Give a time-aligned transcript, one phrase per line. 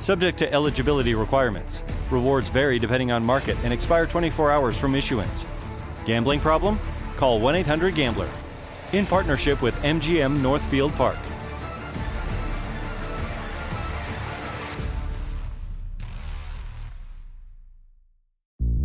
[0.00, 1.84] Subject to eligibility requirements.
[2.10, 5.46] Rewards vary depending on market and expire 24 hours from issuance.
[6.04, 6.78] Gambling problem?
[7.16, 8.28] Call 1 800 Gambler.
[8.92, 11.18] In partnership with MGM Northfield Park.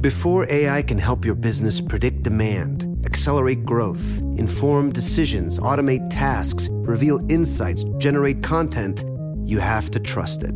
[0.02, 7.20] Before AI can help your business predict demand, accelerate growth, inform decisions, automate tasks, reveal
[7.30, 9.04] insights, generate content,
[9.43, 10.55] you have to trust it.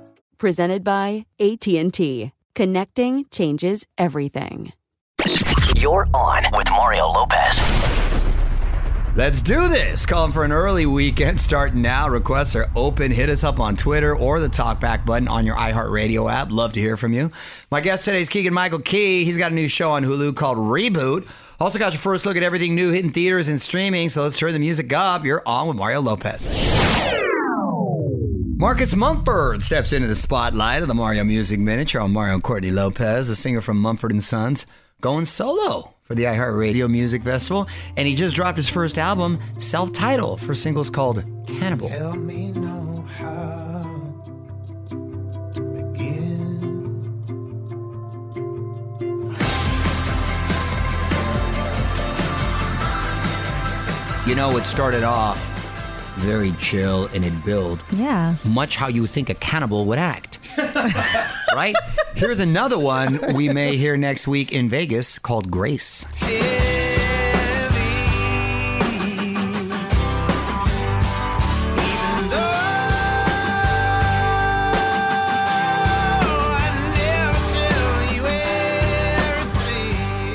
[0.41, 2.31] Presented by AT&T.
[2.55, 4.73] Connecting changes everything.
[5.75, 7.59] You're on with Mario Lopez.
[9.15, 10.03] Let's do this.
[10.07, 12.09] Calling for an early weekend start now.
[12.09, 13.11] Requests are open.
[13.11, 16.51] Hit us up on Twitter or the talkback button on your iHeartRadio app.
[16.51, 17.31] Love to hear from you.
[17.69, 19.23] My guest today is Keegan Michael Key.
[19.23, 21.27] He's got a new show on Hulu called Reboot.
[21.59, 24.09] Also got your first look at everything new hitting theaters and streaming.
[24.09, 25.23] So let's turn the music up.
[25.23, 26.47] You're on with Mario Lopez.
[28.61, 31.95] Marcus Mumford steps into the spotlight of the Mario Music Minute.
[31.95, 34.67] On Mario Courtney Lopez, the singer from Mumford and Sons,
[35.01, 37.67] going solo for the iHeartRadio Music Festival,
[37.97, 41.89] and he just dropped his first album, self-titled, for singles called Cannibal.
[41.89, 44.13] Tell me know how
[45.55, 47.01] to begin.
[54.27, 55.50] You know, it started off
[56.17, 58.35] very chill and it built Yeah.
[58.43, 60.39] much how you think a cannibal would act.
[61.55, 61.75] right?
[62.15, 66.05] Here's another one we may hear next week in Vegas called Grace.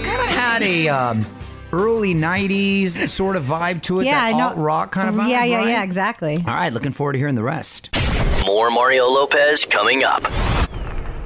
[0.04, 1.26] Kind of had a um,
[1.72, 4.48] early 90s sort of vibe to it, Yeah, I that know.
[4.48, 5.30] alt rock kind of mm, vibe.
[5.30, 5.68] Yeah, yeah, right?
[5.68, 6.36] yeah, exactly.
[6.46, 7.90] All right, looking forward to hearing the rest.
[8.46, 10.22] More Mario Lopez coming up.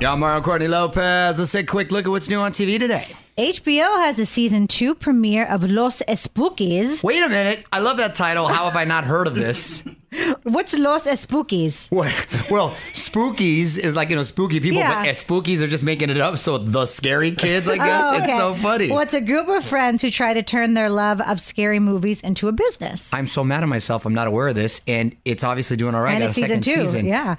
[0.01, 1.39] Yeah, I'm Mario Courtney Lopez.
[1.39, 3.07] Let's take a quick look at what's new on TV today.
[3.37, 7.03] HBO has a season two premiere of Los Espookys.
[7.05, 7.65] Wait a minute.
[7.73, 8.49] I love that title.
[8.49, 9.83] How have I not heard of this?
[10.43, 11.89] What's Los Spookies?
[11.93, 12.11] Well,
[12.51, 15.05] well, spookies is like, you know, spooky people, Yeah.
[15.05, 16.39] but spookies are just making it up.
[16.39, 18.05] So the scary kids, I guess.
[18.07, 18.37] Oh, It's okay.
[18.37, 18.91] so funny.
[18.91, 22.21] Well, it's a group of friends who try to turn their love of scary movies
[22.23, 23.13] into a business.
[23.15, 24.05] I'm so mad at myself.
[24.05, 24.81] I'm not aware of this.
[24.89, 26.13] And it's obviously doing all right.
[26.13, 26.81] and Got it's season second two.
[26.87, 27.07] season.
[27.07, 27.37] Yeah.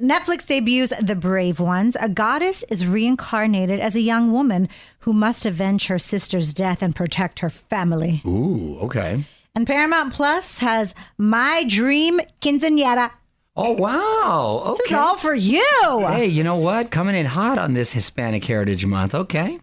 [0.00, 1.96] Netflix debuts The Brave Ones.
[2.00, 4.68] A goddess is reincarnated as a young woman
[5.00, 8.22] who must avenge her sister's death and protect her family.
[8.26, 9.22] Ooh, okay.
[9.56, 13.12] And Paramount Plus has My Dream Quinceañera.
[13.54, 14.62] Oh, wow.
[14.66, 14.78] Okay.
[14.78, 16.04] This is all for you.
[16.08, 16.90] Hey, you know what?
[16.90, 19.14] Coming in hot on this Hispanic Heritage Month.
[19.14, 19.60] Okay.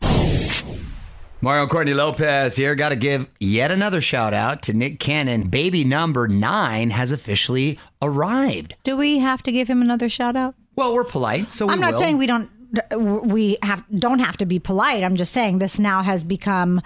[1.41, 2.73] Mario Courtney Lopez here.
[2.73, 5.49] Got to give yet another shout out to Nick Cannon.
[5.49, 8.75] Baby number nine has officially arrived.
[8.83, 10.55] Do we have to give him another shout out?
[10.77, 11.99] Well, we're polite, so we I'm not will.
[11.99, 12.49] saying we don't
[12.97, 15.03] we have don't have to be polite.
[15.03, 16.81] I'm just saying this now has become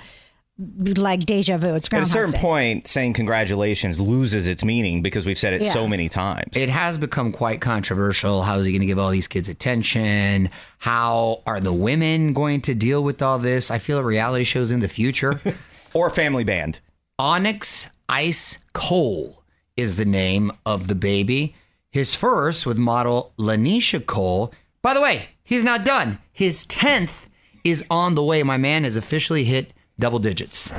[0.57, 1.75] like deja vu.
[1.75, 2.39] It's At a certain Day.
[2.39, 5.69] point, saying congratulations loses its meaning because we've said it Yeah.
[5.71, 6.55] so many times.
[6.55, 8.43] It has become quite controversial.
[8.43, 10.49] How is he going to give all these kids attention?
[10.77, 13.69] How are the women going to deal with all this?
[13.69, 15.41] I feel reality shows in the future.
[15.93, 16.79] or family band.
[17.19, 19.41] Onyx Ice Cole
[19.75, 21.55] is the name of the baby.
[21.89, 24.53] his first with model Lanisha Cole.
[24.81, 26.19] By the way, he's not done.
[26.33, 27.27] His 10th
[27.63, 28.43] is on the way.
[28.43, 30.71] My man has officially hit double digits.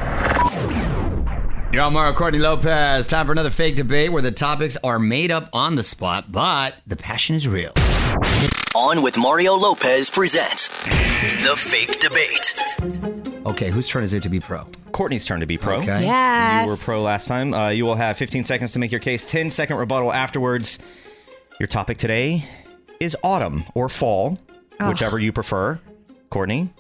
[1.73, 3.07] You're on Mario Courtney Lopez.
[3.07, 6.77] Time for another fake debate where the topics are made up on the spot, but
[6.87, 7.73] the passion is real.
[8.75, 10.69] On with Mario Lopez presents
[11.45, 13.47] The Fake Debate.
[13.47, 14.67] Okay, whose turn is it to be pro?
[14.93, 15.77] Courtney's turn to be pro.
[15.77, 16.05] Okay.
[16.05, 16.65] Yes.
[16.65, 17.53] You were pro last time.
[17.53, 20.79] Uh, you will have 15 seconds to make your case, 10 second rebuttal afterwards.
[21.59, 22.45] Your topic today
[23.01, 24.39] is autumn or fall,
[24.81, 25.81] whichever you prefer.
[26.31, 26.71] Courtney,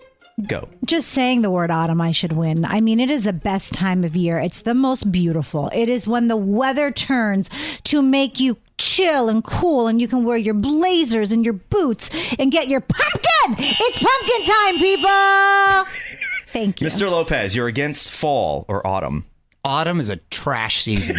[0.46, 0.68] go.
[0.84, 2.64] Just saying the word autumn, I should win.
[2.64, 4.38] I mean, it is the best time of year.
[4.38, 5.70] It's the most beautiful.
[5.74, 7.48] It is when the weather turns
[7.84, 12.10] to make you chill and cool, and you can wear your blazers and your boots
[12.38, 13.56] and get your pumpkin.
[13.58, 15.92] It's pumpkin time, people.
[16.48, 16.86] Thank you.
[16.86, 17.10] Mr.
[17.10, 19.24] Lopez, you're against fall or autumn.
[19.66, 21.16] Autumn is a trash season.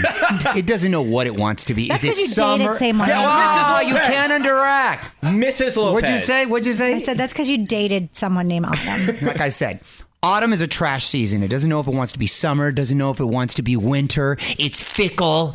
[0.55, 1.89] it doesn't know what it wants to be.
[1.89, 2.77] That's is it you dated summer?
[2.79, 3.93] Same Yeah, ah, Lopez.
[3.93, 5.21] wow, you can't interact.
[5.21, 5.75] Mrs.
[5.75, 5.93] Lopez.
[5.93, 6.45] What'd you say?
[6.45, 6.95] What'd you say?
[6.95, 9.17] I said that's because you dated someone named Autumn.
[9.27, 9.81] like I said,
[10.23, 11.43] autumn is a trash season.
[11.43, 13.61] It doesn't know if it wants to be summer, doesn't know if it wants to
[13.61, 14.37] be winter.
[14.57, 15.53] It's fickle.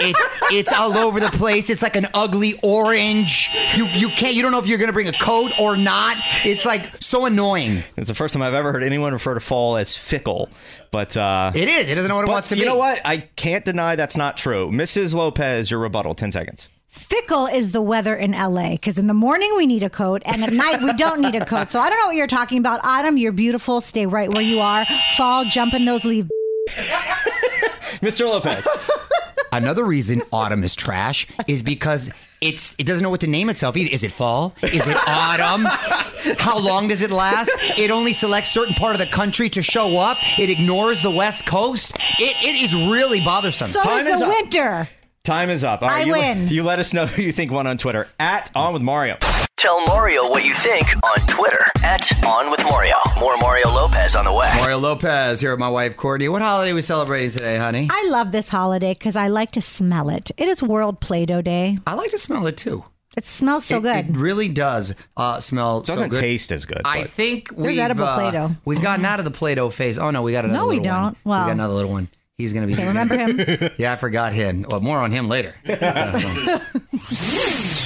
[0.00, 1.70] It's it's all over the place.
[1.70, 3.50] It's like an ugly orange.
[3.74, 6.16] You you can't you don't know if you're gonna bring a coat or not.
[6.44, 7.82] It's like so annoying.
[7.96, 10.48] It's the first time I've ever heard anyone refer to fall as fickle.
[10.90, 11.88] But uh, It is.
[11.88, 12.60] It doesn't know what it wants to be.
[12.60, 12.68] you be.
[12.70, 13.00] know what?
[13.04, 14.70] I can't deny that's not true.
[14.70, 15.14] Mrs.
[15.14, 16.70] Lopez, your rebuttal, 10 seconds.
[16.88, 20.42] Fickle is the weather in LA because in the morning we need a coat and
[20.42, 21.70] at night we don't need a coat.
[21.70, 22.80] So I don't know what you're talking about.
[22.84, 23.80] Autumn, you're beautiful.
[23.80, 24.84] Stay right where you are.
[25.16, 26.28] Fall, jump in those leaves.
[28.00, 28.28] Mr.
[28.28, 28.66] Lopez.
[29.52, 32.10] Another reason autumn is trash is because
[32.40, 33.90] it's it doesn't know what to name itself either.
[33.92, 34.54] Is it fall?
[34.62, 35.66] Is it autumn?
[36.38, 37.50] How long does it last?
[37.78, 40.16] It only selects certain part of the country to show up.
[40.38, 41.96] It ignores the west coast.
[42.18, 43.68] It it is really bothersome.
[43.68, 44.32] So Time is is the up.
[44.32, 44.88] winter.
[45.22, 45.82] Time is up.
[45.82, 46.48] All right, I you, win.
[46.48, 49.18] You let us know who you think won on Twitter at On With Mario.
[49.60, 52.94] Tell Mario what you think on Twitter at On with Mario.
[53.18, 54.50] More Mario Lopez on the way.
[54.56, 56.30] Mario Lopez here with my wife Courtney.
[56.30, 57.86] What holiday are we celebrating today, honey?
[57.90, 60.30] I love this holiday because I like to smell it.
[60.38, 61.76] It is World Play-Doh Day.
[61.86, 62.86] I like to smell it too.
[63.18, 64.08] It smells so it, good.
[64.08, 65.84] It really does uh, smell.
[65.84, 66.20] so Doesn't good.
[66.20, 66.80] taste as good.
[66.86, 68.50] I but- think we've edible uh, Play-Doh.
[68.64, 69.98] We've gotten out of the Play-Doh phase.
[69.98, 70.58] Oh no, we got another.
[70.58, 71.02] No, we little one.
[71.02, 71.16] don't.
[71.24, 72.08] we Well- got another little one.
[72.38, 72.72] He's gonna be.
[72.72, 73.70] Okay, remember him?
[73.76, 74.64] Yeah, I forgot him.
[74.70, 75.54] Well, more on him later.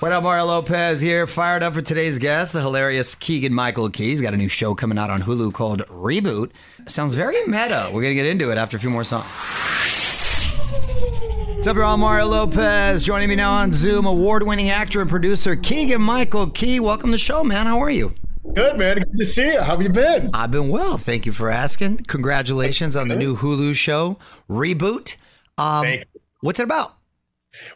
[0.00, 4.10] what up, Mario Lopez here, fired up for today's guest, the hilarious Keegan Michael Key.
[4.10, 6.50] He's got a new show coming out on Hulu called Reboot.
[6.86, 7.88] Sounds very meta.
[7.90, 9.24] We're gonna get into it after a few more songs.
[11.54, 11.96] What's up, y'all?
[11.96, 14.04] Mario Lopez joining me now on Zoom.
[14.04, 16.78] Award-winning actor and producer Keegan Michael Key.
[16.78, 17.66] Welcome to the show, man.
[17.66, 18.12] How are you?
[18.54, 19.60] Good man, good to see you.
[19.60, 20.30] How have you been?
[20.34, 20.98] I've been well.
[20.98, 21.98] Thank you for asking.
[22.04, 25.16] Congratulations on the new Hulu show, Reboot.
[25.58, 25.86] Um,
[26.40, 26.95] what's it about?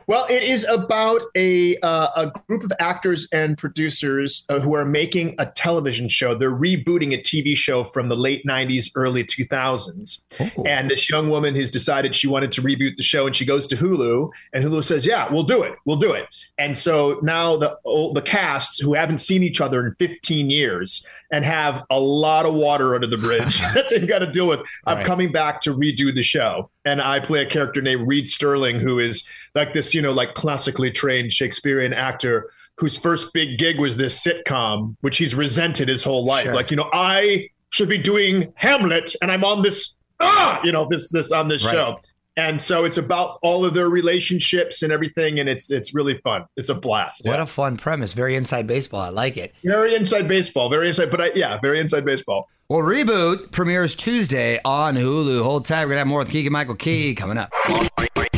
[0.07, 4.85] Well, it is about a uh, a group of actors and producers uh, who are
[4.85, 6.35] making a television show.
[6.35, 10.21] They're rebooting a TV show from the late '90s, early 2000s.
[10.41, 10.65] Oh.
[10.67, 13.67] And this young woman has decided she wanted to reboot the show, and she goes
[13.69, 15.75] to Hulu, and Hulu says, "Yeah, we'll do it.
[15.85, 16.27] We'll do it."
[16.59, 21.07] And so now the old, the casts who haven't seen each other in 15 years
[21.33, 24.63] and have a lot of water under the bridge that they've got to deal with,
[24.87, 25.07] I'm Right.
[25.07, 26.71] coming back to redo the show.
[26.91, 30.35] And I play a character named Reed Sterling, who is like this, you know, like
[30.35, 36.03] classically trained Shakespearean actor whose first big gig was this sitcom, which he's resented his
[36.03, 36.45] whole life.
[36.45, 36.55] Sure.
[36.55, 40.87] Like, you know, I should be doing Hamlet and I'm on this, ah, you know,
[40.89, 41.75] this, this on this Right.
[41.75, 42.01] show.
[42.37, 45.41] And so it's about all of their relationships and everything.
[45.41, 46.45] And it's, it's really fun.
[46.57, 47.23] It's a blast.
[47.25, 47.43] What Yeah.
[47.43, 48.15] a fun premise.
[48.15, 49.01] Very inside baseball.
[49.01, 49.55] I like it.
[49.65, 52.49] very inside baseball, very inside, but I, yeah, very inside baseball.
[52.69, 55.43] Well, Reboot premieres Tuesday on Hulu.
[55.43, 55.81] Hold tight.
[55.85, 57.51] We're going to have more with Keegan Michael Key coming up.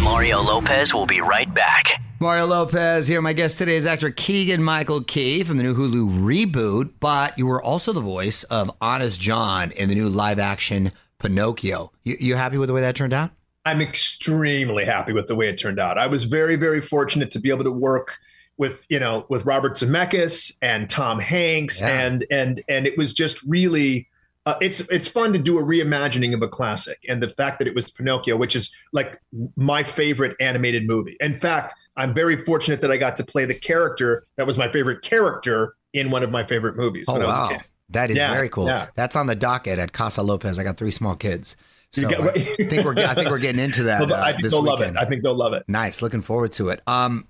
[0.02, 2.00] Mario Lopez will be right back.
[2.18, 3.20] Mario Lopez here.
[3.20, 7.46] My guest today is actor Keegan Michael Key from the new Hulu Reboot, but you
[7.46, 11.92] were also the voice of Honest John in the new live action Pinocchio.
[12.04, 13.30] You, you happy with the way that turned out?
[13.64, 15.98] I'm extremely happy with the way it turned out.
[15.98, 18.18] I was very, very fortunate to be able to work
[18.58, 21.88] with you know with Robert Zemeckis and Tom Hanks, Yeah.
[22.06, 24.08] and and and it was just really.
[24.44, 27.68] Uh, it's it's fun to do a reimagining of a classic, and the fact that
[27.68, 29.20] it was Pinocchio, which is like
[29.54, 31.16] my favorite animated movie.
[31.20, 34.66] In fact, I'm very fortunate that I got to play the character that was my
[34.72, 37.66] favorite character in one of my favorite movies Oh, when I was a kid.
[37.90, 38.66] That is Yeah, very cool.
[38.66, 38.88] yeah.
[38.96, 40.58] That's on the docket at Casa Lopez.
[40.58, 41.54] I got three small kids.
[41.92, 42.32] So get- I
[42.68, 44.94] think we're I think we're getting into that uh, I think this they'll weekend.
[44.94, 45.06] love it.
[45.06, 45.64] I think they'll love it.
[45.68, 46.00] Nice.
[46.00, 46.80] Looking forward to it.
[46.86, 47.26] Um,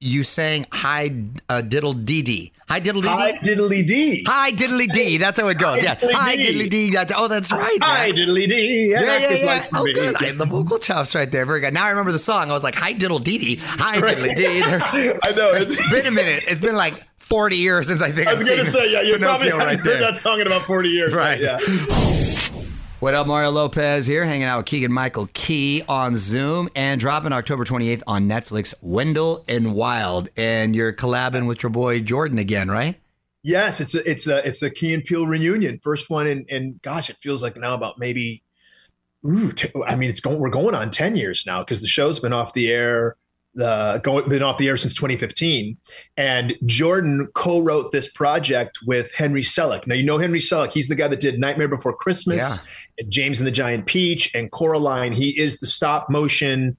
[0.00, 1.10] you sang Hi
[1.48, 2.52] uh, Diddle Dee Dee.
[2.68, 3.14] Hi Diddle Dee Dee.
[3.16, 4.24] Hi diddly dee.
[4.26, 5.16] Hi Diddly Dee.
[5.16, 5.82] That's how it goes.
[5.82, 5.94] Yeah.
[5.94, 6.36] Diddly Hi.
[6.36, 6.90] Diddly Dee.
[6.90, 7.78] That's, oh, that's right.
[7.82, 8.16] Hi man.
[8.16, 8.90] diddly dee.
[8.90, 9.46] Yeah, yeah, Actors yeah.
[9.46, 10.16] like Oh, good.
[10.16, 11.46] I have the vocal chops right there.
[11.46, 11.72] Very good.
[11.72, 12.50] Now I remember the song.
[12.50, 13.56] I was like, Hi Diddle Dee Dee.
[13.62, 14.18] Hi Right.
[14.18, 14.62] Diddly Dee.
[15.22, 15.52] I know.
[15.52, 16.44] It's, It's been a minute.
[16.46, 19.16] It's been like 40 years since I think I was going to say, yeah, you
[19.18, 20.00] probably haven't right heard there.
[20.00, 21.14] that song in about 40 years.
[21.14, 21.40] Right.
[21.40, 21.56] Yeah.
[23.04, 27.32] What up, Mario Lopez here, hanging out with Keegan Michael Key on Zoom and dropping
[27.34, 30.30] October 28th on Netflix, Wendell and Wild.
[30.38, 32.98] And you're collabing with your boy Jordan again, right?
[33.42, 36.80] Yes, it's a, it's a, it's the Key and Peele reunion, first one, and and
[36.80, 38.42] gosh, it feels like now about maybe,
[39.28, 42.20] ooh, t- I mean, it's going we're going on ten years now because the show's
[42.20, 43.16] been off the air,
[43.54, 45.76] the going been off the air since 2015,
[46.16, 49.86] and Jordan co-wrote this project with Henry Selick.
[49.86, 52.60] Now you know Henry Selick, he's the guy that did Nightmare Before Christmas,
[52.98, 55.12] and James and the Giant Peach, and Coraline.
[55.12, 56.76] He is the stop motion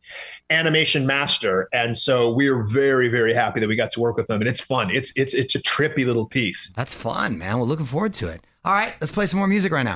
[0.50, 4.41] animation master, and so we're very very happy that we got to work with him,
[4.41, 4.89] and it's fun.
[4.91, 6.72] It's it's it's a trippy little piece.
[6.75, 7.60] That's fun, man.
[7.60, 8.41] We're looking forward to it.
[8.63, 9.96] All right, let's play some more music right now.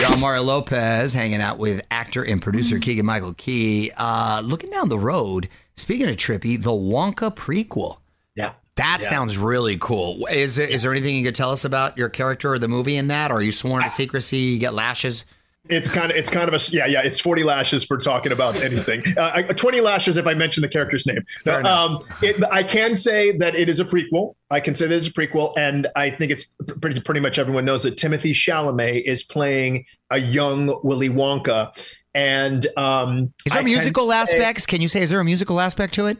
[0.00, 3.90] Y'all, Mario Lopez hanging out with actor and producer Keegan Michael Key.
[3.96, 7.96] Uh, looking down the road, speaking of trippy, the Wonka prequel.
[8.36, 8.52] Yeah.
[8.76, 9.08] That Yeah.
[9.10, 10.24] sounds really cool.
[10.30, 13.08] Is is there anything you could tell us about your character or the movie in
[13.08, 13.32] that?
[13.32, 14.36] Or are you sworn to secrecy?
[14.36, 15.24] You get lashes?
[15.68, 18.56] It's kind of it's kind of a yeah yeah it's forty lashes for talking about
[18.62, 19.02] anything.
[19.16, 21.24] Uh, twenty lashes if I mention the character's name.
[21.46, 24.34] Um, it, I can say that it is a prequel.
[24.50, 26.44] I can say that it's a prequel, and I think it's
[26.80, 31.72] pretty pretty much everyone knows that Timothy Chalamet is playing a young Willy Wonka.
[32.14, 34.66] And um, Is there I can musical say- aspects?
[34.66, 36.18] Can you say, is there a musical aspect to it?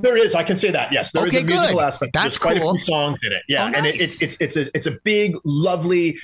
[0.00, 0.34] There is.
[0.34, 0.92] I can say that.
[0.92, 1.84] Yes, there is Okay, a musical good.
[1.84, 2.12] aspect.
[2.12, 2.70] That's There's quite cool.
[2.70, 3.42] a few songs in it.
[3.48, 4.22] Yeah, Oh, and it, nice.
[4.22, 6.18] it's it's it's a, it's a big, lovely,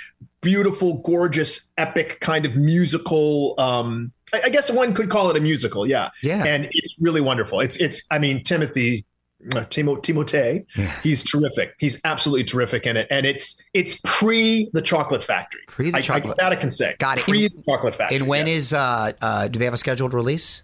[0.45, 3.55] beautiful, gorgeous, epic kind of musical.
[3.59, 5.87] Um, I, I guess one could call it a musical.
[5.89, 6.45] Yeah, Yeah.
[6.45, 7.59] and it's really wonderful.
[7.61, 8.03] It's it's.
[8.11, 9.05] I mean, Timothy.
[9.53, 10.65] Uh, Timo, Timothée,
[11.03, 11.75] he's terrific.
[11.79, 15.61] He's absolutely terrific in it, and it's it's pre the Chocolate Factory.
[15.67, 16.97] Pre the I, Chocolate- I, that I can say.
[16.99, 17.25] Got it.
[17.25, 18.17] Pre the Chocolate Factory.
[18.17, 18.57] And when yes.
[18.57, 20.63] is, uh, uh, do they have a scheduled release?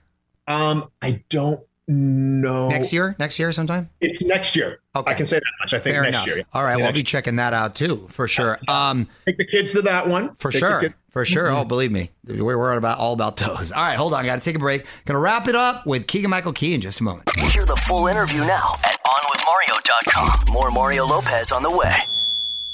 [0.49, 1.61] um, I don't
[1.91, 2.69] know.
[2.69, 3.17] Next year?
[3.19, 3.91] Next year sometime?
[4.01, 4.81] It's next year.
[4.97, 5.11] Okay.
[5.11, 5.75] I can say that much.
[5.75, 6.27] I think Fair next enough.
[6.27, 6.37] year.
[6.39, 6.43] yeah.
[6.53, 6.73] All right.
[6.73, 8.59] Yeah, Well, I'll be checking that out too, for sure.
[8.69, 10.35] Um, Take the kids to that one.
[10.37, 10.95] for Take sure.
[11.11, 11.47] For sure.
[11.49, 11.57] Mm-hmm.
[11.57, 12.11] Oh, believe me.
[12.25, 13.73] We're, we're about all about those.
[13.73, 13.97] All right.
[13.97, 14.25] Hold on.
[14.25, 14.85] Got to take a break.
[15.07, 17.29] Going to wrap it up with Keegan Michael Key in just a moment.
[17.53, 20.53] Hear the full interview now at OnWithMario.com.
[20.53, 21.95] More Mario Lopez on the way.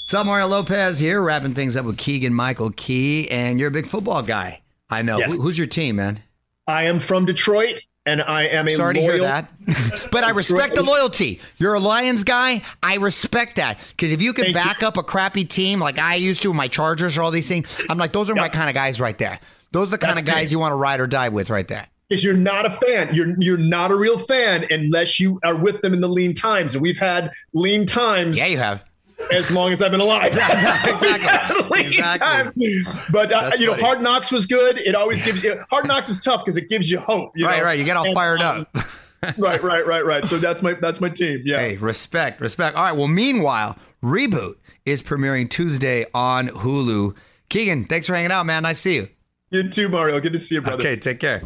[0.03, 3.73] What's up, Mario Lopez here, wrapping things up with Keegan Michael Key, and you're a
[3.73, 4.61] big football guy.
[4.89, 5.19] I know.
[5.19, 5.33] Yes.
[5.33, 6.21] Who's your team, man?
[6.69, 9.51] I am from Detroit, and I am a Sorry to hear that.
[10.13, 11.41] but I respect the loyalty.
[11.59, 12.63] You're a Lions guy.
[12.83, 13.79] I respect that.
[13.91, 16.57] Because if you can Thank back up a crappy team like I used to with
[16.57, 19.19] my Chargers or all these things, I'm like, those are my kind of guys right
[19.19, 19.41] there.
[19.73, 20.51] Those are the kind of guys great.
[20.53, 21.87] you want to ride or die with right there.
[22.09, 23.13] Because you're not a fan.
[23.13, 26.75] You're you're not a real fan unless you are with them in the lean times.
[26.75, 28.85] And we've had lean times Yeah, you have.
[29.33, 30.33] As long as I've been alive.
[30.87, 31.81] Exactly.
[31.87, 32.53] Exactly.
[32.55, 33.07] times.
[33.11, 33.85] But uh, That's you know, funny.
[33.85, 34.79] Hard Knocks was good.
[34.79, 37.33] It always gives you Hard Knocks is tough because it gives you hope.
[37.35, 37.65] you right, know?
[37.65, 37.79] right.
[37.79, 38.85] You get all And, fired um, up.
[39.39, 40.25] right, right, right, right.
[40.25, 41.43] So that's my that's my team.
[41.45, 41.59] Yeah.
[41.59, 42.77] Hey, respect, respect.
[42.77, 42.97] All right.
[42.97, 44.55] Well, meanwhile, Reboot
[44.85, 47.15] is premiering Tuesday on Hulu.
[47.49, 48.63] Keegan, thanks for hanging out, man.
[48.63, 49.09] Nice to see you.
[49.51, 50.19] You too, Mario.
[50.21, 50.77] Good to see you, brother.
[50.83, 51.43] Okay, take care.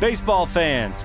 [0.00, 1.04] Baseball fans,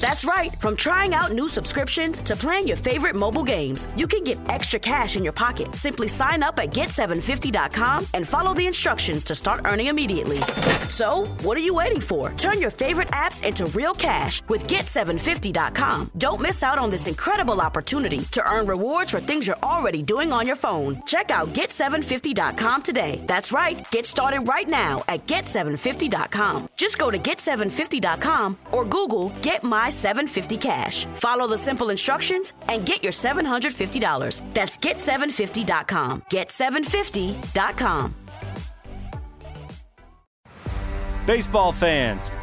[0.00, 0.50] That's right.
[0.60, 4.80] From trying out new subscriptions to playing your favorite mobile games, you can get extra
[4.80, 5.74] cash in your pocket.
[5.74, 10.38] Simply sign up at get750.com and follow the instructions to start earning immediately.
[10.88, 12.32] So, what are you waiting for?
[12.32, 16.12] Turn your favorite apps into real cash with get750.com.
[16.16, 20.32] Don't miss out on this incredible opportunity to earn rewards for things you're already doing
[20.32, 21.02] on your phone.
[21.04, 23.22] Check out get750.com today.
[23.26, 23.88] That's right.
[23.90, 26.70] Get started right now at get750.com.
[26.76, 31.06] Just go to get750.com or Google Get My 750 Cash.
[31.14, 34.54] Follow the simple instructions and get your $750.
[34.54, 36.22] That's get750.com.
[36.30, 38.14] Get750.com.
[41.26, 42.30] Baseball fans,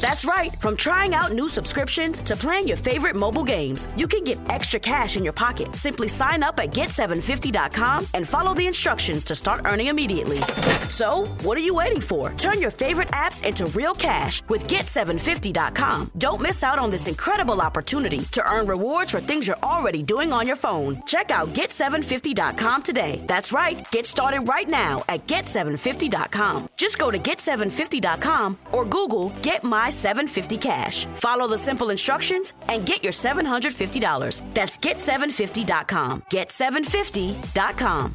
[0.00, 0.54] That's right.
[0.60, 4.78] From trying out new subscriptions to playing your favorite mobile games, you can get extra
[4.78, 5.74] cash in your pocket.
[5.74, 10.40] Simply sign up at get750.com and follow the instructions to start earning immediately.
[10.88, 12.30] So, what are you waiting for?
[12.34, 16.10] Turn your favorite apps into real cash with get750.com.
[16.18, 20.32] Don't miss out on this incredible opportunity to earn rewards for things you're already doing
[20.32, 21.02] on your phone.
[21.06, 23.24] Check out get750.com today.
[23.26, 23.90] That's right.
[23.90, 26.68] Get started right now at get750.com.
[26.76, 31.06] Just go to get750.com or Google Get My 750 Cash.
[31.14, 34.54] Follow the simple instructions and get your $750.
[34.54, 36.22] That's get750.com.
[36.32, 38.14] Get750.com.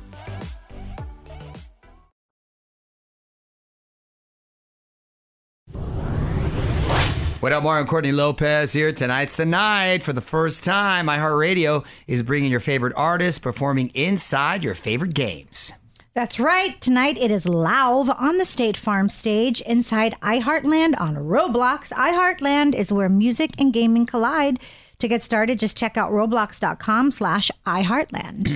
[7.42, 8.92] What up, Mario Courtney Lopez here.
[8.92, 10.04] Tonight's the night.
[10.04, 15.74] For the first time, iHeartRadio is bringing your favorite artists performing inside your favorite games.
[16.14, 16.80] That's right.
[16.82, 21.88] Tonight it is Lauv on the State Farm stage inside iHeartland on Roblox.
[21.94, 24.60] iHeartland is where music and gaming collide.
[25.00, 28.50] To get started, just check out roblox.com slash iHeartland.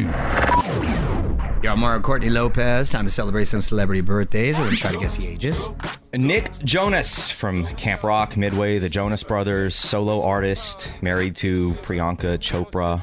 [1.64, 2.90] Yo, I'm Mario Courtney Lopez.
[2.90, 4.60] Time to celebrate some celebrity birthdays.
[4.60, 5.70] We're going to try to guess the ages.
[6.14, 13.02] Nick Jonas from Camp Rock, Midway, the Jonas Brothers, solo artist, married to Priyanka Chopra.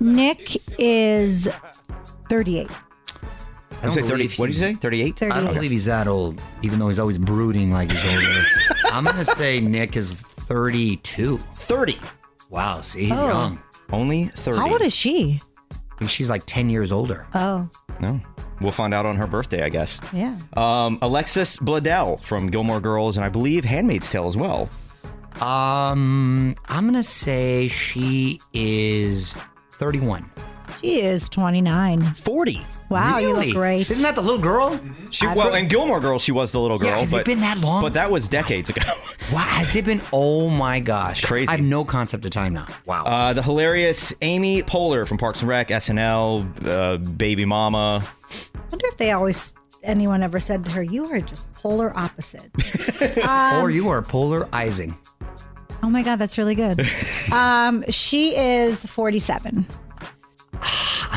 [0.00, 1.48] Nick is
[2.28, 2.68] 38.
[3.82, 4.68] I You say 30 what did you say?
[4.68, 5.22] he's- 38?
[5.24, 8.42] I don't believe he's that old, even though he's always brooding like he's older.
[8.92, 11.38] I'm going to say Nick is 32.
[11.38, 11.98] 30.
[12.50, 13.28] Wow, see, he's Oh.
[13.28, 13.58] young.
[13.92, 14.58] Only 30.
[14.58, 15.40] How old is she?
[15.72, 17.26] I think she's like 10 years older.
[17.34, 17.68] Oh,
[18.00, 18.20] No.
[18.60, 20.00] We'll find out on her birthday, I guess.
[20.14, 20.38] yeah.
[20.56, 24.70] Um, Alexis Bledel from Gilmore Girls, and I believe Handmaid's Tale as well.
[25.42, 29.36] Um, I'm going to say she is
[29.72, 30.30] 31.
[30.80, 32.02] She is 29.
[32.14, 32.60] 40.
[32.88, 33.46] Wow, you Really?
[33.48, 33.90] look great.
[33.90, 34.78] Isn't that the little girl?
[35.10, 36.90] She well, in Gilmore Girls, she was the little girl.
[36.90, 37.82] Yeah, has it been that long?
[37.82, 38.82] But that was decades ago.
[39.32, 40.00] Wow, has it been?
[40.12, 41.24] Oh my gosh.
[41.24, 41.48] Crazy.
[41.48, 42.66] I have no concept of time now.
[42.84, 43.02] Wow.
[43.04, 48.04] Uh, the hilarious Amy Poehler from Parks and Rec, SNL, uh, Baby Mama.
[48.54, 52.52] I wonder if they always, anyone ever said to her, you are just polar opposite.
[53.60, 54.96] or you are polarizing.
[55.82, 56.88] oh my God, that's really good.
[57.32, 59.66] um, she is 47.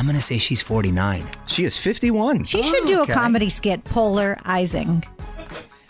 [0.00, 1.26] I'm going to say she's 49.
[1.46, 2.44] She is 51.
[2.44, 3.12] She should do okay.
[3.12, 5.04] a comedy skit, polarizing.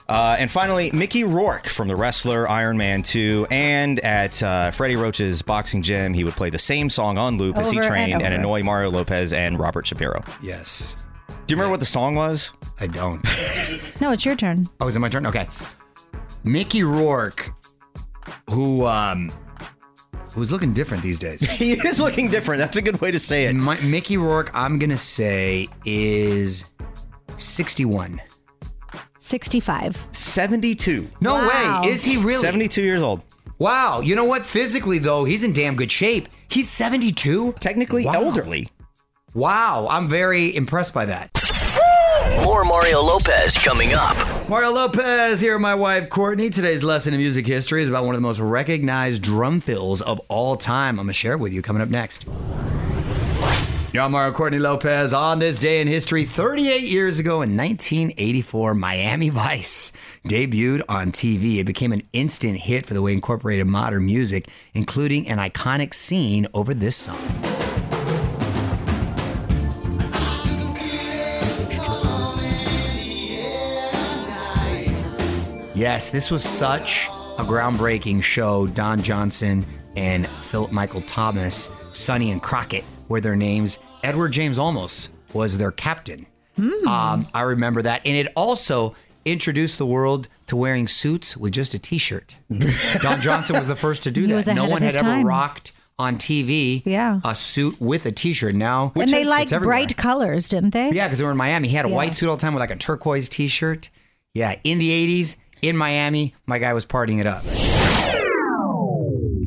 [0.09, 4.97] Uh, and finally, Mickey Rourke from The Wrestler, Iron Man 2, and at uh, Freddie
[4.97, 7.95] Roach's boxing gym, he would play the same song on loop as he Over and
[7.95, 10.21] trained and, annoy Mario Lopez and Robert Shapiro.
[10.43, 11.01] Yes.
[11.29, 12.53] Do you remember what the song was?
[12.81, 13.25] I don't.
[14.01, 14.67] No, it's your turn.
[14.81, 15.25] oh, is it my turn?
[15.25, 15.47] Okay.
[16.43, 17.53] Mickey Rourke,
[18.49, 19.31] who um,
[20.35, 21.41] who's looking different these days.
[21.51, 22.59] he is looking different.
[22.59, 23.55] That's a good way to say it.
[23.55, 26.65] My, Mickey Rourke, I'm going to say, is
[27.37, 28.21] 61.
[29.19, 30.07] 65.
[30.13, 31.09] 72.
[31.21, 31.83] No Wow.
[31.83, 31.89] way.
[31.91, 32.35] Is he really?
[32.35, 33.23] 72 years old.
[33.59, 34.01] Wow.
[34.01, 34.45] You know what?
[34.45, 36.29] Physically, though, he's in damn good shape.
[36.49, 37.53] He's 72?
[37.61, 38.13] Technically Wow.
[38.15, 38.69] elderly.
[39.35, 39.87] Wow.
[39.91, 41.31] I'm very impressed by that.
[42.37, 44.17] More Mario Lopez coming up.
[44.49, 46.49] Mario Lopez here, with my wife Courtney.
[46.49, 50.21] Today's lesson in music history is about one of the most recognized drum fills of
[50.29, 51.01] all time.
[51.01, 52.25] I'm going to share it with you coming up next.
[53.93, 55.13] I'm Mario Courtney Lopez.
[55.13, 59.93] On this day in history, 38 years ago in 1984, Miami Vice
[60.25, 61.57] debuted on TV.
[61.59, 65.93] It became an instant hit for the way it incorporated modern music, including an iconic
[65.93, 67.19] scene over this song.
[75.81, 78.67] Yes, this was such a groundbreaking show.
[78.67, 79.65] Don Johnson
[79.97, 83.79] and Philip Michael Thomas, Sonny and Crockett were their names.
[84.03, 86.27] Edward James Olmos was their captain.
[86.59, 88.03] Um, I remember that.
[88.05, 92.37] And it also introduced the world to wearing suits with just a t shirt.
[93.01, 94.55] Don Johnson was the first to do He that.
[94.55, 97.21] No one had his ever rocked on TV Yeah.
[97.25, 98.55] a suit with a t shirt.
[98.55, 100.91] Now, and they it's liked bright colors, didn't they?
[100.91, 101.69] Yeah, because they were in Miami.
[101.69, 101.95] He had a Yeah.
[101.95, 103.89] white suit all the time with like a turquoise t-shirt.
[104.35, 107.43] Yeah, in the 80s, in Miami, my guy was partying it up.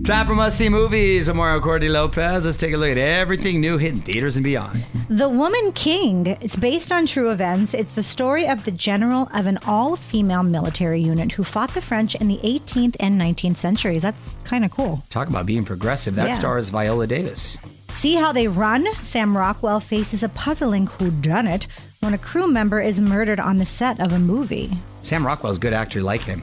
[0.03, 1.29] Time for must-see movies.
[1.29, 2.43] I'm Mario Courtney Lopez.
[2.45, 4.83] Let's take a look at everything new hitting theaters and beyond.
[5.07, 7.73] The Woman King is based on true events.
[7.73, 11.81] It's the story of the general of an all female military unit who fought the
[11.81, 14.01] French in the 18th and 19th centuries.
[14.01, 15.03] That's kind of cool.
[15.09, 16.15] Talk about being progressive.
[16.15, 16.35] That Yeah.
[16.35, 17.57] stars Viola Davis.
[17.93, 18.85] See how they run?
[18.99, 21.67] Sam Rockwell faces a puzzling whodunit
[22.03, 24.71] when a crew member is murdered on the set of a movie.
[25.01, 26.01] Sam Rockwell's a good actor.
[26.01, 26.41] Like him.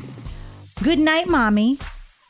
[0.82, 1.78] Good night, mommy.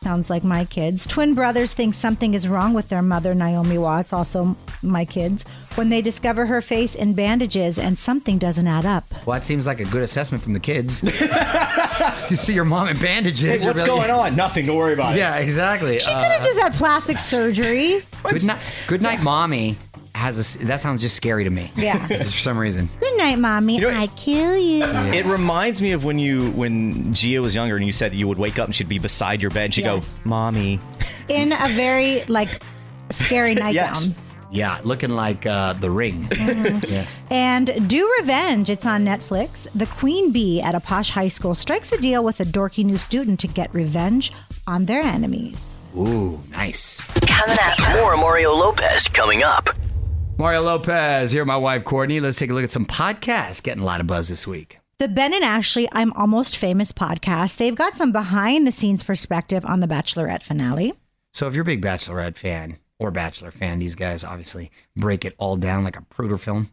[0.03, 1.07] Sounds like my kids.
[1.07, 5.91] Twin brothers think something is wrong with their mother, Naomi Watts, also my kids, when
[5.91, 9.05] they discover her face in bandages and something doesn't add up.
[9.27, 11.03] Well, that seems like a good assessment from the kids.
[12.31, 13.61] you see your mom in bandages.
[13.61, 14.35] Hey, what's really- going on?
[14.35, 14.65] Nothing.
[14.65, 15.17] Don't worry about.
[15.17, 15.99] Yeah, exactly.
[15.99, 18.01] She could have uh, just had plastic surgery.
[18.25, 19.77] Good night, good night, mommy.
[20.21, 21.73] Has a, s- that sounds just scary to me.
[21.77, 22.07] Yeah.
[22.09, 22.89] just for some reason.
[23.01, 23.77] Good night, mommy.
[23.77, 24.85] You know- I kill you.
[24.85, 28.39] It reminds me of when you when Gia was younger and you said you would
[28.39, 30.09] wake up and she'd be beside your bed and she'd Yes.
[30.11, 30.79] go, "Mommy."
[31.29, 32.63] In a very like
[33.11, 33.73] scary nightgown.
[33.95, 34.15] Yes.
[34.53, 36.25] Yeah, looking like uh, the ring.
[36.25, 36.85] Mm-hmm.
[36.93, 37.07] Yeah.
[37.31, 39.69] And Do Revenge, it's on Netflix.
[39.77, 42.99] The queen bee at a posh high school strikes a deal with a dorky new
[42.99, 44.33] student to get revenge
[44.67, 45.79] on their enemies.
[45.97, 47.01] Ooh, nice.
[47.27, 47.79] Coming up.
[47.97, 49.71] More Mario Lopez coming up.
[50.41, 52.19] Mario Lopez here, my wife Courtney.
[52.19, 54.79] Let's take a look at some podcasts getting a lot of buzz this week.
[54.97, 59.67] The Ben and Ashley I'm Almost Famous podcast, they've got some behind the scenes perspective
[59.67, 60.95] on the Bachelorette finale.
[61.35, 65.35] So if you're a big Bachelorette fan or Bachelor fan, these guys obviously break it
[65.37, 66.71] all down like a Zapruder film.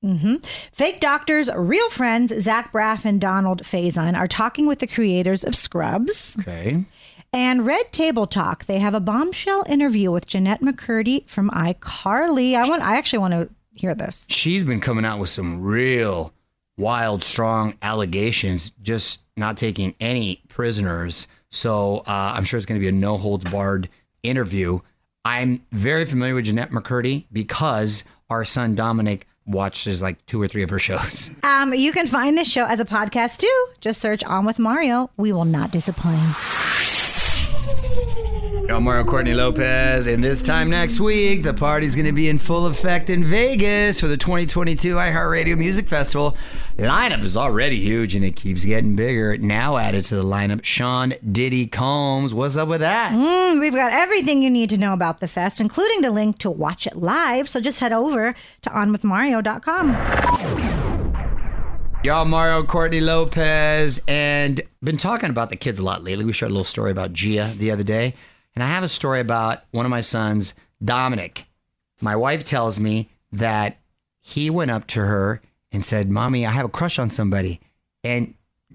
[0.00, 0.36] hmm
[0.70, 5.56] Fake doctors, real friends, Zach Braff and Donald Faison are talking with the creators of
[5.56, 6.36] Scrubs.
[6.38, 6.84] Okay.
[7.34, 12.54] And Red Table Talk, they have a bombshell interview with Jennette McCurdy from iCarly.
[12.54, 14.24] I want I actually want to hear this.
[14.28, 16.32] She's been coming out with some real
[16.76, 21.26] wild, strong allegations, just not taking any prisoners.
[21.50, 23.88] So uh, I'm sure it's going to be a no holds barred
[24.22, 24.78] interview.
[25.24, 30.62] I'm very familiar with Jennette McCurdy because our son Dominic watches like two or three
[30.62, 31.34] of her shows.
[31.44, 33.66] Um, you can find this show as a podcast too.
[33.80, 35.10] Just search On with Mario.
[35.16, 36.20] We will not disappoint.
[38.70, 42.38] I'm Mario Courtney Lopez, and this time next week, the party's going to be in
[42.38, 46.36] full effect in Vegas for the 2022 iHeartRadio Music Festival.
[46.76, 49.36] The lineup is already huge, and it keeps getting bigger.
[49.36, 52.32] Now added to the lineup, Sean Diddy Combs.
[52.32, 53.12] What's up with that?
[53.12, 56.50] Mm, we've got everything you need to know about the fest, including the link to
[56.50, 57.48] watch it live.
[57.50, 59.94] So just head over to onwithmario.com.
[62.02, 66.24] Y'all, Mario Courtney Lopez, and been talking about the kids a lot lately.
[66.24, 68.14] We shared a little story about Gia the other day,
[68.54, 71.46] and I have a story about one of my sons, Dominic.
[72.00, 73.78] My wife tells me that
[74.20, 75.40] he went up to her
[75.72, 77.60] and said, "Mommy, I have a crush on somebody,"
[78.02, 78.34] and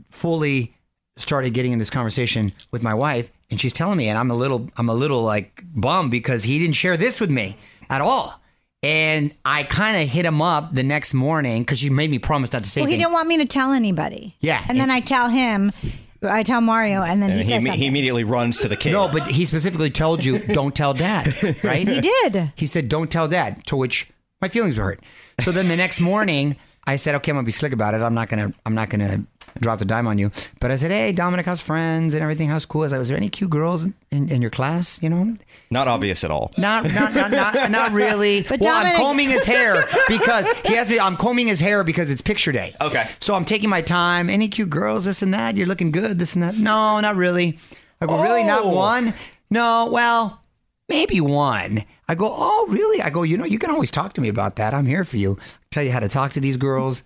[0.10, 0.74] fully
[1.18, 4.36] started getting in this conversation with my wife, and she's telling me, and I'm a
[4.36, 7.58] little, I'm a little like bummed because he didn't share this with me
[7.90, 8.40] at all.
[8.82, 12.54] And I kind of hit him up the next morning because you made me promise
[12.54, 14.38] not to say Well, he didn't want me to tell anybody.
[14.40, 15.74] Yeah, And then I tell him,
[16.22, 17.80] I tell Mario, and then he And says he, something.
[17.82, 18.92] he immediately runs to the kid.
[18.92, 21.28] No, but he specifically told you, don't tell dad,
[21.64, 21.88] right?
[21.88, 22.52] He did.
[22.56, 24.10] He said, don't tell dad, to which
[24.42, 25.00] my feelings were hurt.
[25.42, 28.02] So then the next morning, I said, okay, I'm gonna be slick about it.
[28.02, 29.24] I'm not gonna, I'm not gonna
[29.60, 30.32] drop a dime on you.
[30.60, 32.50] But I said, hey, Dominic, how's friends and everything?
[32.50, 32.82] How's cool?
[32.82, 35.02] I was like, was there any cute girls in, in your class?
[35.02, 35.36] You know,
[35.72, 36.52] Not obvious at all.
[36.58, 38.44] not, not, not, not, not really.
[38.50, 41.00] But well, I'm combing his hair because he asked me.
[41.00, 42.76] I'm combing his hair because it's picture day.
[42.82, 43.08] Okay.
[43.20, 44.30] So I'm taking my time.
[44.30, 45.06] Any cute girls?
[45.06, 45.58] This and that.
[45.58, 46.20] You're looking good.
[46.20, 46.56] This and that.
[46.58, 47.58] No, not really.
[48.02, 48.44] I go, really?
[48.44, 48.70] Not Oh.
[48.76, 49.14] one?
[49.50, 49.90] No.
[49.92, 50.42] Well,
[50.88, 51.84] maybe one.
[52.08, 53.02] I go, oh, really?
[53.02, 54.74] I go, you know, you can always talk to me about that.
[54.74, 55.38] I'm here for you.
[55.70, 57.04] Tell you how to talk to these girls,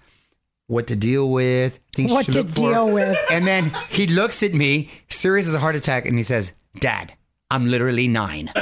[0.68, 2.72] what to deal with, things What to look for.
[2.72, 3.18] deal with.
[3.32, 7.14] And then he looks at me, serious as a heart attack, and he says, Dad,
[7.52, 8.48] I'm literally nine.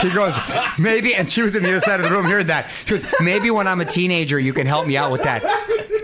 [0.00, 0.36] he goes,
[0.78, 2.70] maybe, and she was in the other side of the room hearing that.
[2.86, 5.44] She goes, maybe when I'm a teenager, you can help me out with that.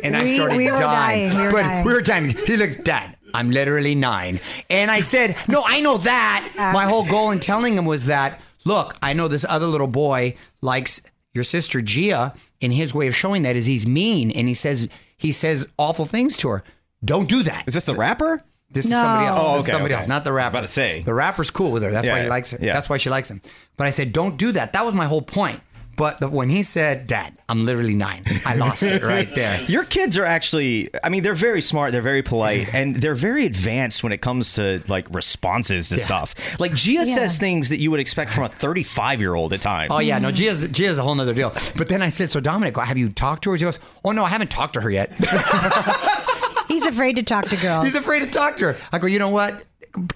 [0.02, 1.30] And I started we dying.
[1.30, 1.46] dying.
[1.46, 1.84] We but dying.
[1.86, 2.36] we were dying.
[2.46, 4.40] He looks, Dad, I'm literally nine.
[4.68, 6.52] And I said, No, I know that.
[6.56, 10.34] My whole goal in telling him was that, look, I know this other little boy
[10.60, 11.00] likes
[11.34, 14.88] your sister Gia, and his way of showing that is he's mean and he says
[15.16, 16.62] he says awful things to her.
[17.04, 17.64] Don't do that.
[17.66, 18.42] Is this the rapper?
[18.70, 19.40] This is somebody else.
[19.40, 20.00] Oh, This is oh, okay, somebody okay.
[20.00, 20.54] else, not the rapper.
[20.58, 21.02] about to say.
[21.02, 21.90] The rapper's cool with her.
[21.90, 22.58] That's Yeah, why he likes her.
[22.60, 22.72] yeah.
[22.72, 23.42] That's why she likes him.
[23.76, 24.72] But I said, don't do that.
[24.72, 25.60] That was my whole point.
[26.02, 29.56] But the, when he said, Dad, I'm literally nine, I lost it right there.
[29.68, 33.46] Your kids are actually, I mean, they're very smart, they're very polite, and they're very
[33.46, 36.58] advanced when it comes to like responses to stuff.
[36.58, 39.92] Like Gia says things that you would expect from a 35 year old at times.
[39.94, 41.52] Oh yeah, no, Gia's Gia's a whole nother deal.
[41.76, 43.56] But then I said, so Dominic, have you talked to her?
[43.56, 45.12] He goes, oh no, I haven't talked to her yet.
[46.66, 47.84] He's afraid to talk to girls.
[47.84, 48.76] He's afraid to talk to her.
[48.90, 49.64] I go, you know what?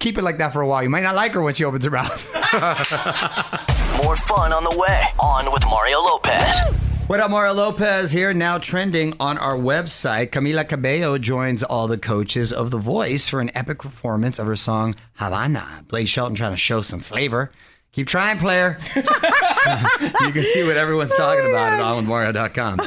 [0.01, 0.83] Keep it like that for a while.
[0.83, 2.33] You might not like her when she opens her mouth.
[4.05, 5.05] More fun on the way.
[5.19, 6.61] On with Mario Lopez.
[7.07, 10.31] What up, Mario Lopez here, now trending on our website.
[10.31, 14.57] Camila Cabello joins all the coaches of The Voice for an epic performance of her
[14.57, 15.85] song Havana.
[15.89, 17.53] Blake Shelton trying to show some flavor.
[17.93, 18.79] Keep trying, player.
[18.97, 22.81] you can see what everyone's oh, talking about at onwithmario.com.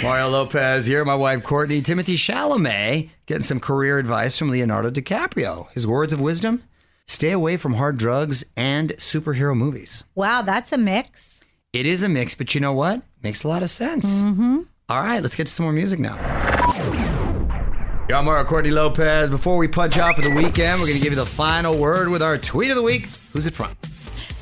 [0.02, 1.82] Mario Lopez here, my wife Courtney.
[1.82, 5.70] Timothy Chalamet getting some career advice from Leonardo DiCaprio.
[5.72, 6.62] His words of wisdom
[7.06, 10.04] stay away from hard drugs and superhero movies.
[10.14, 11.40] Wow, that's a mix.
[11.72, 13.02] It is a mix, but you know what?
[13.22, 14.22] Makes a lot of sense.
[14.22, 14.60] Mm-hmm.
[14.88, 16.16] All right, let's get to some more music now.
[18.08, 19.28] I'm Mario Courtney Lopez.
[19.30, 22.08] Before we punch out for the weekend, we're going to give you the final word
[22.08, 23.08] with our tweet of the week.
[23.32, 23.72] Who's it from?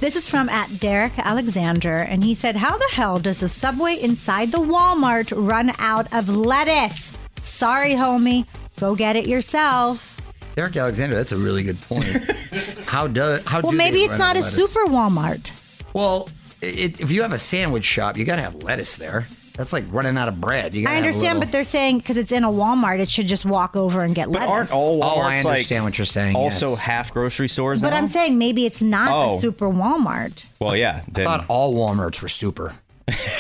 [0.01, 3.97] This is from at Derek Alexander, and he said, How the hell does the subway
[4.01, 7.13] inside the Walmart run out of lettuce?
[7.41, 8.47] Sorry, homie.
[8.79, 10.14] Go get it yourself.
[10.55, 11.17] Derek Alexander.
[11.17, 12.05] That's a really good point.
[12.87, 13.67] how do how do?
[13.67, 14.55] Well, do maybe they it's not a lettuce?
[14.73, 15.51] super Walmart.
[15.93, 16.29] Well,
[16.63, 19.27] it, if you have a sandwich shop, you got to have lettuce there.
[19.57, 20.75] That's like running out of bread.
[20.75, 23.45] You I understand, little- but they're saying because it's in a Walmart, it should just
[23.45, 24.51] walk over and get But lettuce.
[24.51, 26.35] aren't all Walmarts Oh, I like understand what you're saying.
[26.35, 26.83] also yes.
[26.83, 27.81] half grocery stores?
[27.81, 27.97] But now?
[27.99, 29.37] I'm saying maybe it's not Oh.
[29.37, 30.43] a super Walmart.
[30.61, 31.03] well, yeah.
[31.15, 32.75] I thought all Walmarts were super.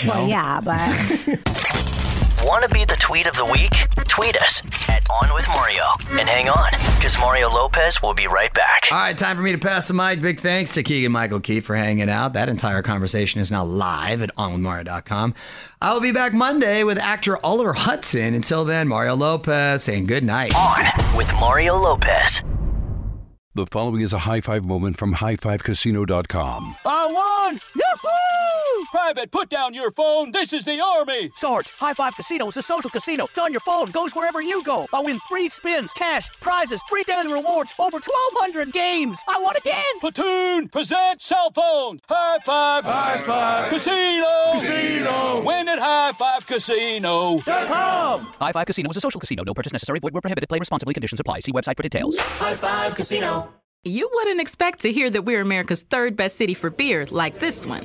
[0.06, 0.78] Well, yeah, but
[2.44, 3.72] Want to be the tweet of the week?
[4.06, 5.82] Tweet us at On with Mario.
[6.10, 8.88] And hang on, because Mario Lopez will be right back.
[8.92, 10.20] All right, time for me to pass the mic.
[10.20, 12.34] Big thanks to Keegan Michael Key for hanging out.
[12.34, 15.32] That entire conversation is now live at onwithmario.com.
[15.80, 18.34] I will be back Monday with actor Oliver Hudson.
[18.34, 20.54] Until then, Mario Lopez saying good night.
[20.54, 22.42] On with Mario Lopez.
[23.54, 26.76] The following is a high five moment from highfivecasino.com.
[26.84, 27.58] I won!
[27.74, 28.33] Yahoo!
[28.94, 30.30] Private, put down your phone.
[30.30, 31.28] This is the Army.
[31.34, 33.24] Sarge, High Five Casino is a social casino.
[33.24, 34.86] It's on your phone, goes wherever you go.
[34.94, 39.18] I win free spins, cash, prizes, free daily rewards, over 1,200 games.
[39.28, 39.82] I won again.
[39.98, 41.98] Platoon, present cell phone.
[42.08, 42.84] High Five.
[42.84, 43.70] High Five.
[43.70, 44.52] Casino.
[44.52, 45.42] Casino.
[45.44, 47.40] Win at High Five Casino.
[47.40, 48.20] com.
[48.40, 49.42] High Five Casino is a social casino.
[49.42, 49.98] No purchase necessary.
[49.98, 50.48] Void where prohibited.
[50.48, 50.94] Play responsibly.
[50.94, 51.40] Conditions apply.
[51.40, 52.16] See website for details.
[52.16, 53.52] High Five Casino.
[53.82, 57.66] You wouldn't expect to hear that we're America's third best city for beer like this
[57.66, 57.84] one.